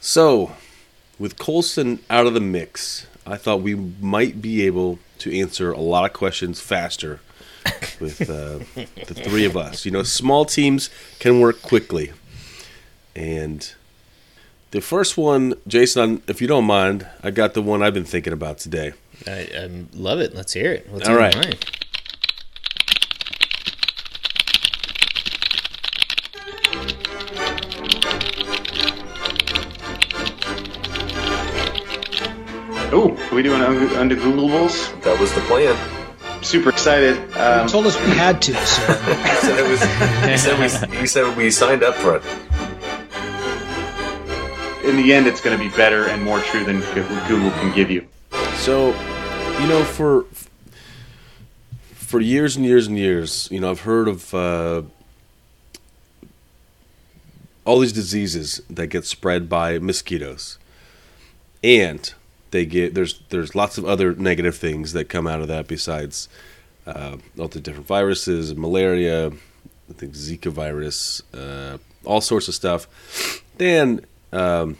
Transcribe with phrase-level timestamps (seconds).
[0.00, 0.52] So,
[1.18, 5.80] with Colson out of the mix, I thought we might be able to answer a
[5.80, 7.20] lot of questions faster
[8.00, 8.60] with uh,
[9.06, 9.84] the three of us.
[9.84, 12.12] You know, small teams can work quickly.
[13.14, 13.70] And
[14.70, 18.32] the first one, Jason, if you don't mind, I got the one I've been thinking
[18.32, 18.94] about today.
[19.26, 20.34] I, I love it.
[20.34, 20.88] Let's hear it.
[20.88, 21.36] What's All right.
[21.36, 21.54] mine?
[32.92, 35.00] Oh, are we doing un- under Googleables?
[35.02, 35.76] That was the plan.
[36.42, 37.16] Super excited.
[37.34, 39.80] You Um, told us we had to, so He said it was.
[40.30, 40.58] He said
[40.92, 40.98] we.
[40.98, 42.22] He said we signed up for it.
[44.84, 46.80] in the end, it's going to be better and more true than
[47.28, 48.06] Google can give you.
[48.56, 48.88] So,
[49.60, 50.24] you know, for
[51.94, 54.82] for years and years and years, you know, I've heard of uh,
[57.64, 60.58] all these diseases that get spread by mosquitoes,
[61.62, 62.12] and
[62.50, 66.28] they get there's there's lots of other negative things that come out of that besides
[66.86, 72.86] uh, all the different viruses, malaria, I think Zika virus, uh, all sorts of stuff.
[73.58, 74.76] Then um,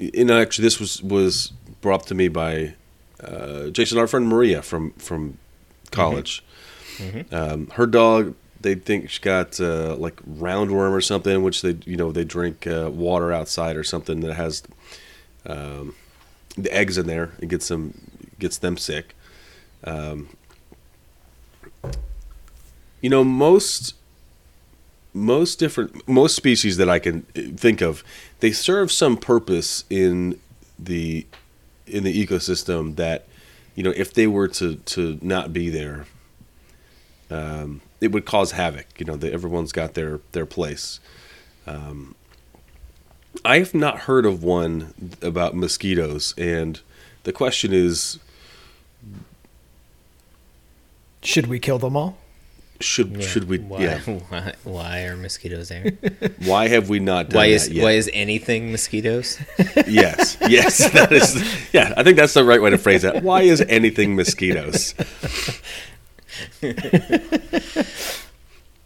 [0.00, 2.74] and actually this was was brought up to me by
[3.22, 5.38] uh, Jason, our friend Maria from from
[5.90, 6.44] college.
[7.30, 11.96] Um, her dog, they think she got uh, like roundworm or something, which they you
[11.96, 14.62] know they drink uh, water outside or something that has
[15.46, 15.94] um,
[16.56, 17.32] the eggs in there.
[17.40, 17.94] It gets them
[18.38, 19.14] gets them sick.
[19.84, 20.28] Um,
[23.00, 23.94] you know most
[25.14, 28.04] most different most species that I can think of,
[28.40, 30.38] they serve some purpose in
[30.78, 31.26] the
[31.86, 33.26] in the ecosystem that
[33.74, 36.06] you know if they were to to not be there,
[37.30, 38.86] um, it would cause havoc.
[38.98, 41.00] You know, that everyone's got their their place.
[41.66, 42.14] Um,
[43.44, 46.80] I've not heard of one about mosquitoes, and
[47.24, 48.18] the question is,
[51.22, 52.18] should we kill them all?
[52.80, 53.26] should Yeah.
[53.26, 53.58] should we?
[53.58, 53.98] Why, Yeah.
[54.28, 55.92] why, why are mosquitoes there?
[56.44, 57.82] Why have we not done why is that yet?
[57.82, 59.38] why is anything mosquitoes?
[59.86, 61.42] yes, yes, that is.
[61.72, 63.22] Yeah, I think that's the right way to phrase that.
[63.22, 64.94] Why is anything mosquitoes?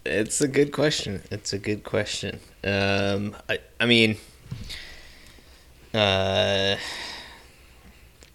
[0.05, 1.22] It's a good question.
[1.31, 2.41] It's a good question.
[2.65, 4.16] Um, I, I mean,
[5.94, 6.77] uh,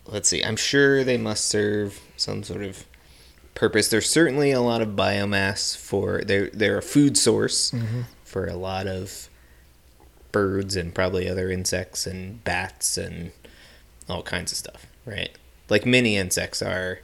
[0.07, 0.43] let's see.
[0.43, 2.85] I'm sure they must serve some sort of
[3.53, 3.87] purpose.
[3.87, 7.73] There's certainly a lot of biomass for they're they're a food source
[8.23, 9.29] for a lot of
[10.31, 13.31] birds and probably other insects and bats and
[14.09, 15.29] all kinds of stuff, right?
[15.69, 16.99] Like many insects are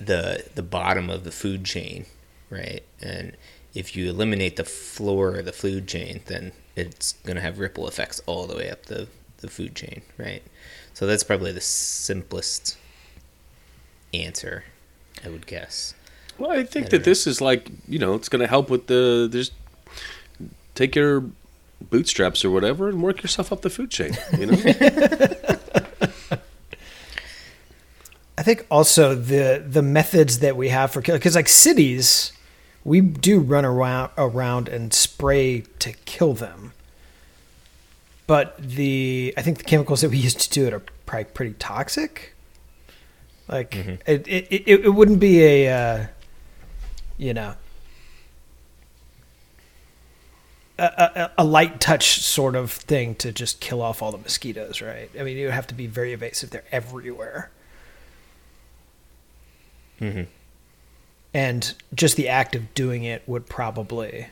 [0.00, 2.06] the the bottom of the food chain,
[2.50, 2.82] right?
[3.00, 3.36] And
[3.74, 7.86] if you eliminate the floor of the food chain, then it's going to have ripple
[7.88, 9.08] effects all the way up the
[9.38, 10.42] the food chain, right?
[10.94, 12.78] So that's probably the simplest
[14.12, 14.64] answer,
[15.24, 15.94] I would guess.
[16.38, 19.28] Well, I think that this is like you know it's going to help with the
[19.30, 19.52] just
[20.74, 21.24] take your
[21.80, 24.16] bootstraps or whatever and work yourself up the food chain.
[24.38, 24.56] You know,
[28.36, 32.32] I think also the the methods that we have for because like cities,
[32.84, 36.72] we do run around around and spray to kill them.
[38.26, 41.54] But the I think the chemicals that we use to do it are probably pretty
[41.54, 42.34] toxic.
[43.48, 46.06] Like it, it, it it wouldn't be a uh,
[47.18, 47.54] you know
[50.78, 54.80] a, a, a light touch sort of thing to just kill off all the mosquitoes,
[54.80, 55.10] right?
[55.18, 56.50] I mean, it would have to be very evasive.
[56.50, 57.50] They're everywhere.
[61.34, 64.28] And just the act of doing it would probably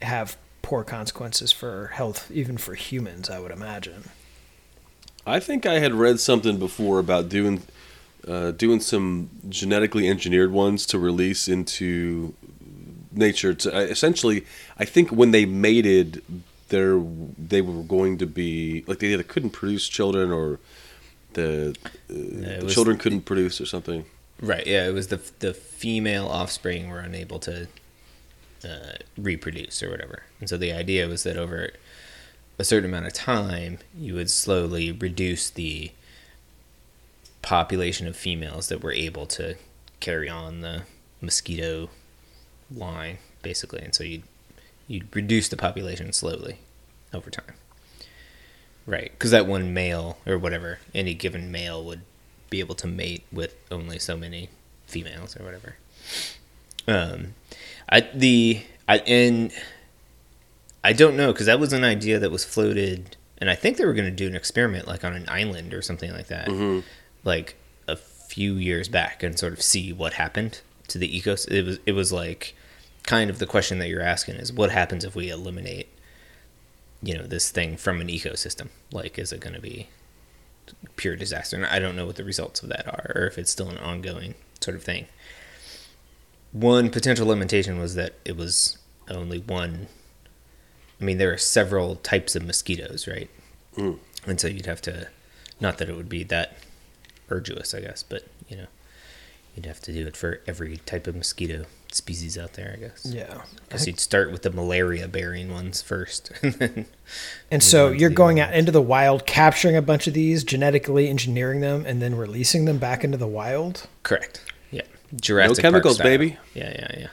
[0.00, 3.28] have poor consequences for health, even for humans.
[3.28, 4.04] I would imagine.
[5.26, 7.62] I think I had read something before about doing
[8.26, 12.34] uh, doing some genetically engineered ones to release into
[13.12, 13.52] nature.
[13.54, 14.46] To uh, essentially,
[14.78, 16.22] I think when they mated,
[16.70, 16.98] there
[17.38, 20.58] they were going to be like they either couldn't produce children or
[21.34, 21.76] the,
[22.10, 24.06] uh, the children couldn't produce or something.
[24.40, 24.66] Right.
[24.66, 24.86] Yeah.
[24.86, 27.66] It was the the female offspring were unable to
[28.64, 31.70] uh, reproduce or whatever, and so the idea was that over
[32.58, 35.92] a certain amount of time, you would slowly reduce the
[37.42, 39.54] population of females that were able to
[40.00, 40.82] carry on the
[41.20, 41.88] mosquito
[42.74, 44.22] line, basically, and so you
[44.86, 46.58] you'd reduce the population slowly
[47.12, 47.54] over time.
[48.86, 52.00] Right, because that one male or whatever, any given male would
[52.50, 54.48] be able to mate with only so many
[54.86, 55.76] females or whatever.
[56.86, 57.34] Um,
[57.88, 59.52] I the I and
[60.82, 63.84] I don't know because that was an idea that was floated, and I think they
[63.84, 66.48] were going to do an experiment like on an island or something like that,
[67.24, 67.56] like
[67.86, 71.52] a few years back, and sort of see what happened to the ecosystem.
[71.52, 72.54] It was it was like
[73.02, 75.88] kind of the question that you're asking is what happens if we eliminate,
[77.02, 78.68] you know, this thing from an ecosystem?
[78.92, 79.88] Like, is it going to be
[80.96, 81.56] pure disaster?
[81.56, 83.78] And I don't know what the results of that are, or if it's still an
[83.78, 85.06] ongoing sort of thing.
[86.52, 88.78] One potential limitation was that it was
[89.08, 89.88] only one.
[91.00, 93.30] I mean, there are several types of mosquitoes, right?
[93.76, 93.92] Hmm.
[94.26, 95.08] And so you'd have to,
[95.60, 96.58] not that it would be that
[97.30, 98.66] arduous, I guess, but you know,
[99.54, 103.06] you'd have to do it for every type of mosquito species out there, I guess.
[103.06, 103.42] Yeah.
[103.62, 106.86] Because you'd start with the malaria-bearing ones first, and then
[107.50, 111.08] And so you're going other out into the wild, capturing a bunch of these, genetically
[111.08, 113.86] engineering them, and then releasing them back into the wild.
[114.02, 114.82] correct, yeah,
[115.20, 116.06] Jurassic Park chemicals, style.
[116.06, 116.36] baby.
[116.54, 117.06] Yeah, yeah, yeah.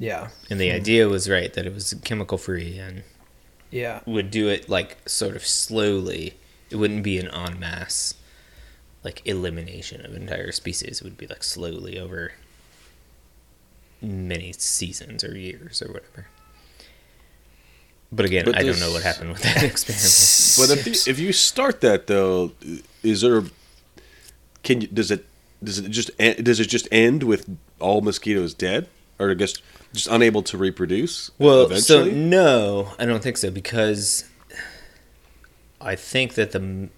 [0.00, 0.28] Yeah.
[0.48, 0.76] And the hmm.
[0.76, 3.02] idea was right that it was chemical free and
[3.70, 4.00] Yeah.
[4.06, 6.34] would do it like sort of slowly.
[6.70, 8.14] It wouldn't be an en masse
[9.08, 11.00] like elimination of entire species.
[11.00, 12.32] It would be like slowly over
[14.02, 16.26] many seasons or years or whatever.
[18.12, 20.58] But again, But I don't know what happened with that experiment.
[20.58, 22.52] But if you, if you start that though,
[23.02, 23.44] is there?
[24.62, 24.88] Can you?
[24.88, 25.24] Does it?
[25.64, 26.10] Does it just?
[26.18, 27.48] Does it just end with
[27.80, 28.88] all mosquitoes dead,
[29.18, 29.62] or just
[29.94, 31.30] just unable to reproduce?
[31.38, 34.24] Well, so no, I don't think so because
[35.80, 36.90] I think that the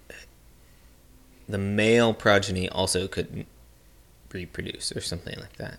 [1.50, 3.46] the male progeny also couldn't
[4.32, 5.78] reproduce or something like that.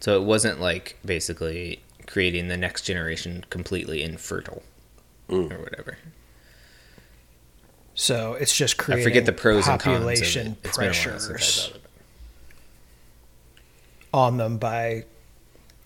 [0.00, 4.62] So it wasn't like basically creating the next generation completely infertile
[5.28, 5.52] Mm.
[5.52, 5.98] or whatever.
[7.94, 10.58] So it's just I forget the pros and cons of population it.
[10.68, 11.82] It's been a while since I pressures it.
[14.14, 15.04] on them by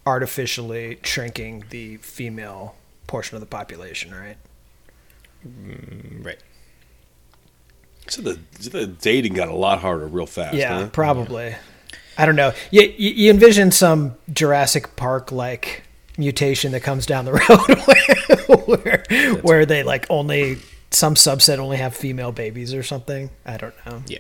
[0.07, 2.77] artificially shrinking the female
[3.07, 4.37] portion of the population, right?
[5.47, 6.39] Mm, Right.
[8.13, 8.39] So the
[8.71, 10.55] the dating got a lot harder real fast.
[10.55, 10.89] yeah, huh?
[10.93, 11.55] probably.
[12.19, 12.53] I don't know.
[12.71, 15.85] You, you, you envision some Jurassic Park like
[16.19, 20.59] mutation that comes down the road where, where, where they like only
[20.91, 23.31] some subset only have female babies or something.
[23.47, 24.03] I don't know.
[24.07, 24.19] Yeah.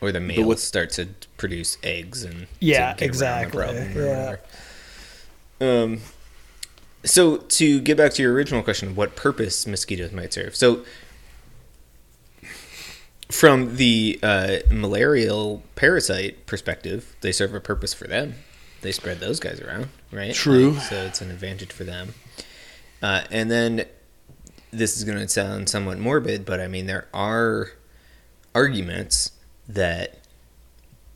[0.00, 3.58] Or the males what- start to produce eggs and to Yeah, get around the exactly.
[3.60, 4.36] problem Yeah.
[5.60, 6.00] Um,
[7.04, 10.84] so to get back to your original question of what purpose mosquitoes might serve, so
[13.34, 18.34] from the uh, malarial parasite perspective, they serve a purpose for them.
[18.80, 20.32] They spread those guys around, right?
[20.32, 20.72] True.
[20.72, 22.14] Like, so it's an advantage for them.
[23.02, 23.86] Uh, and then
[24.70, 27.72] this is going to sound somewhat morbid, but I mean there are
[28.54, 29.32] arguments
[29.68, 30.18] that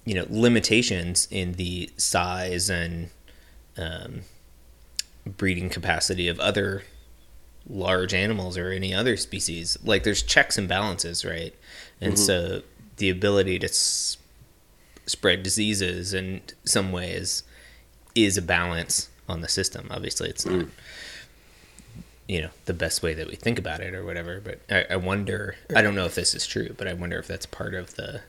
[0.05, 3.11] you know limitations in the size and
[3.77, 4.23] um,
[5.25, 6.83] breeding capacity of other
[7.69, 9.79] large animals or any other species.
[9.85, 11.55] Like there's checks and balances right?
[12.01, 12.23] And mm-hmm.
[12.23, 12.63] so
[12.97, 14.17] the ability to s-
[15.07, 17.43] spread diseases in some ways
[18.15, 19.89] is a balance on the system.
[19.91, 20.71] Obviously it's not mm.
[22.27, 24.97] you know the best way that we think about it or whatever but I, I
[24.97, 27.95] wonder i don't know if this is true but i wonder if that's part of
[27.95, 28.21] the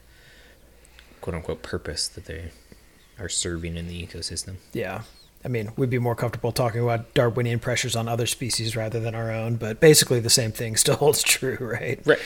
[1.20, 2.52] quote unquote purpose that they
[3.20, 4.56] are serving in the ecosystem.
[4.74, 5.04] Yeah.
[5.44, 9.16] I mean, we'd be more comfortable talking about Darwinian pressures on other species rather than
[9.16, 12.00] our own, but basically the same thing still holds true, right?
[12.06, 12.20] right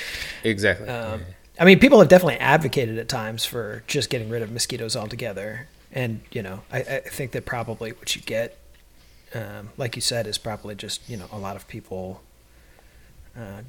[0.43, 1.21] exactly Um,
[1.59, 5.67] I mean, people have definitely advocated at times for just getting rid of mosquitoes altogether.
[5.91, 8.57] And, you know, I, I think that probably what you get,
[9.35, 12.23] um, like you said, is probably just, you know, a lot of people
[13.37, 13.61] uh,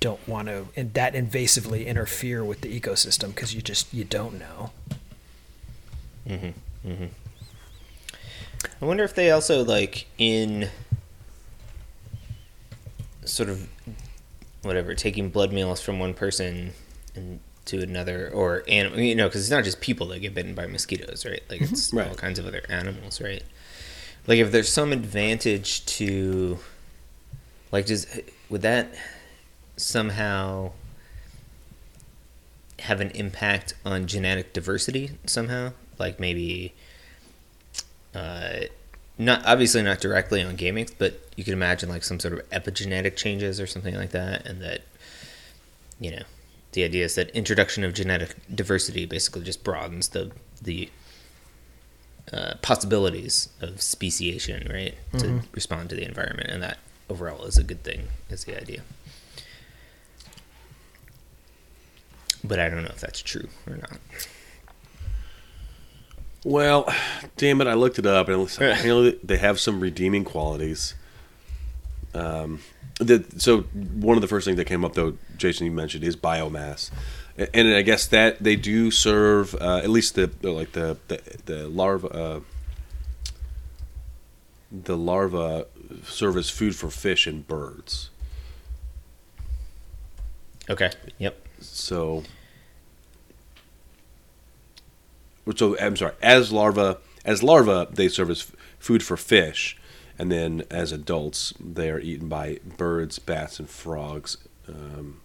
[0.00, 4.38] don't want to and that invasively interfere with the ecosystem because you just, you don't
[4.38, 4.70] know.
[8.82, 10.68] I wonder if they also like in
[13.24, 13.68] sort of
[14.62, 16.72] whatever taking blood meals from one person
[17.14, 20.54] and to another or animal you know because it's not just people that get bitten
[20.54, 21.42] by mosquitoes right?
[21.48, 21.98] Like it's mm-hmm.
[21.98, 22.16] all Right.
[22.16, 23.42] kinds of other animals right?
[24.26, 26.58] Like if there's some advantage to
[27.70, 28.06] like does
[28.48, 28.94] would that
[29.76, 30.72] somehow
[32.80, 35.72] have an impact on genetic diversity somehow?
[35.98, 36.74] Like maybe
[38.14, 38.60] uh,
[39.18, 43.16] not obviously not directly on gaming, but you could imagine like some sort of epigenetic
[43.16, 44.80] changes or something like that, and that
[46.00, 46.22] you know
[46.72, 50.30] the idea is that introduction of genetic diversity basically just broadens the
[50.62, 50.90] the
[52.32, 57.64] uh, possibilities of speciation, right, to respond to the environment, and that overall is a
[57.64, 58.08] good thing.
[58.28, 58.82] Is the idea.
[62.42, 63.98] But I don't know if that's true or not.
[66.44, 66.92] Well,
[67.36, 70.94] damn it, I looked it up, and it's- apparently they have some redeeming qualities.
[72.14, 72.60] Um,
[72.98, 76.16] the, so one of the first things that came up, though, Jason, you mentioned is
[76.16, 76.90] biomass,
[77.54, 81.68] and I guess that they do serve uh, at least the, like the the, the
[81.68, 82.08] larva.
[82.08, 82.40] Uh,
[84.72, 85.66] the larva
[86.04, 88.10] serve as food for fish and birds.
[90.68, 90.90] Okay.
[91.18, 91.44] Yep.
[91.60, 92.22] So,
[95.56, 96.14] so I'm sorry.
[96.22, 99.76] As larva, as larva, they serve as f- food for fish,
[100.18, 104.36] and then as adults, they are eaten by birds, bats, and frogs.
[104.68, 105.20] Um,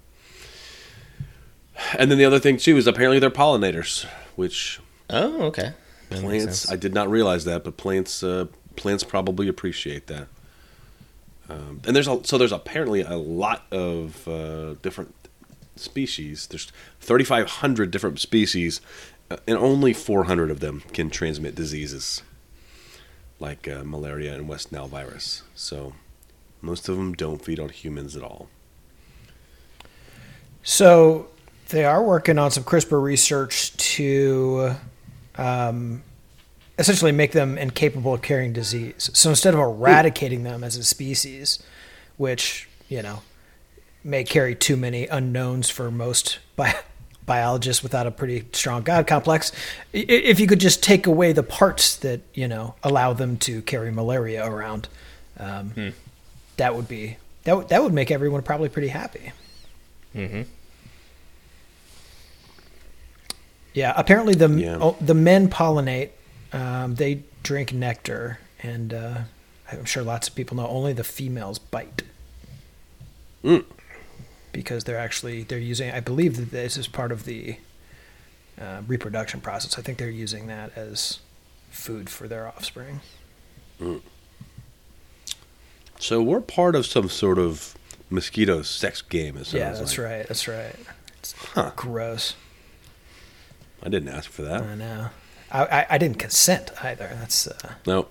[1.98, 4.06] and then the other thing too is apparently they're pollinators,
[4.36, 4.80] which
[5.10, 5.74] Oh, okay.
[6.10, 6.72] That plants.
[6.72, 10.28] I did not realize that, but plants uh, plants probably appreciate that.
[11.50, 15.14] Um, and there's a, so there's apparently a lot of uh, different
[15.76, 16.48] species.
[16.48, 18.82] There's 3,500 different species,
[19.30, 22.22] and only 400 of them can transmit diseases
[23.40, 25.44] like uh, malaria and West Nile virus.
[25.54, 25.94] So
[26.62, 28.50] most of them don't feed on humans at all.
[30.64, 31.28] So
[31.70, 34.76] they are working on some CRISPR research to
[35.36, 36.04] um,
[36.78, 39.10] essentially make them incapable of carrying disease.
[39.14, 41.62] So instead of eradicating them as a species,
[42.18, 43.22] which you know
[44.04, 46.76] may carry too many unknowns for most bi-
[47.26, 49.52] biologists without a pretty strong God complex,
[49.94, 53.92] if you could just take away the parts that you know allow them to carry
[53.92, 54.88] malaria around,
[55.40, 55.94] um,
[56.58, 59.32] that would be that would that would make everyone probably pretty happy.
[60.16, 60.44] Mm-hmm.
[63.74, 64.78] Yeah, apparently the Yeah.
[64.80, 66.12] oh, the men pollinate.
[66.54, 69.18] Um, they drink nectar, and uh,
[69.72, 72.04] I'm sure lots of people know only the females bite
[73.44, 73.64] Mm.
[74.56, 75.92] Because they're actually they're using.
[75.92, 77.58] I believe that this is part of the
[78.60, 79.78] uh, reproduction process.
[79.78, 81.20] I think they're using that as
[81.70, 83.02] food for their offspring.
[86.00, 87.76] So we're part of some sort of
[88.10, 89.38] mosquito sex game.
[89.38, 90.08] It yeah, that's like.
[90.08, 90.28] right.
[90.28, 90.76] That's right.
[91.20, 91.72] It's Huh.
[91.76, 92.36] gross.
[93.84, 94.62] I didn't ask for that.
[94.64, 95.10] I know.
[95.52, 97.10] I, I, I didn't consent either.
[97.20, 98.08] That's uh, No.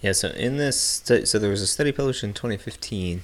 [0.00, 3.22] Yeah, so in this, stu- so there was a study published in 2015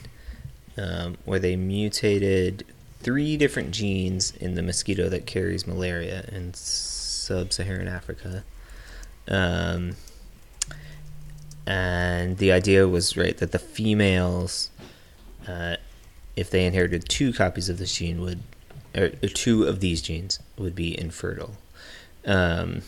[0.77, 2.65] um, where they mutated
[3.01, 8.45] three different genes in the mosquito that carries malaria in sub-Saharan Africa.
[9.29, 9.97] Um,
[11.67, 14.71] and the idea was right that the females,
[15.47, 15.77] uh,
[16.37, 18.41] if they inherited two copies of this gene, would
[18.97, 21.57] or two of these genes would be infertile.
[22.27, 22.83] Um,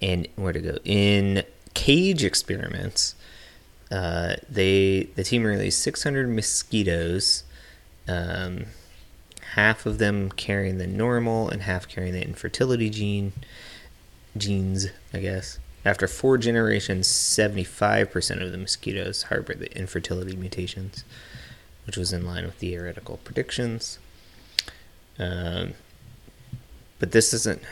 [0.00, 1.42] and where to go in
[1.74, 3.14] cage experiments
[3.90, 7.44] uh, they the team released 600 mosquitoes
[8.06, 8.66] um,
[9.54, 13.32] half of them carrying the normal and half carrying the infertility gene
[14.36, 15.58] genes i guess.
[15.84, 21.04] After four generations 75% of the mosquitoes harbor the infertility mutations
[21.88, 23.98] which was in line with theoretical predictions.
[25.18, 25.72] Um,
[26.98, 27.62] but this doesn't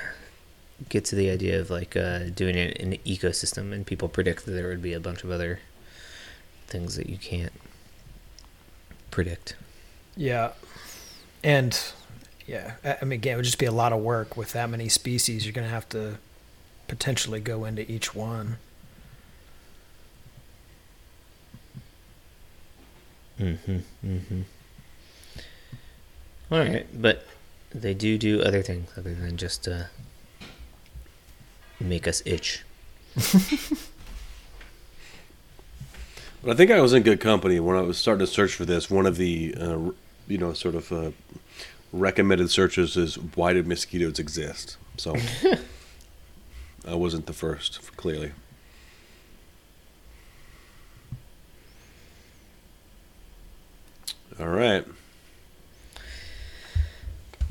[0.88, 4.46] get to the idea of like uh, doing it in an ecosystem, and people predict
[4.46, 5.60] that there would be a bunch of other
[6.66, 7.52] things that you can't
[9.10, 9.56] predict.
[10.16, 10.52] Yeah.
[11.42, 11.78] And
[12.46, 14.88] yeah, I mean, again, it would just be a lot of work with that many
[14.88, 15.44] species.
[15.44, 16.18] You're going to have to
[16.86, 18.58] potentially go into each one.
[23.40, 23.78] Mm-hmm.
[24.04, 24.40] Mm-hmm.
[26.50, 27.26] All right, but
[27.74, 29.84] they do do other things other than just uh,
[31.80, 32.62] make us itch.
[36.46, 38.64] But I think I was in good company when I was starting to search for
[38.64, 38.88] this.
[38.88, 39.90] One of the, uh,
[40.28, 41.10] you know, sort of uh,
[41.92, 44.76] recommended searches is why did mosquitoes exist?
[44.96, 45.16] So
[46.86, 48.30] I wasn't the first, clearly.
[54.38, 54.84] All right.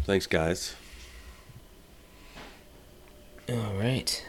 [0.05, 0.73] Thanks, guys.
[3.49, 4.25] All right.